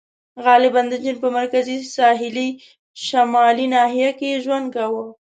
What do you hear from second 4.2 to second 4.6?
یې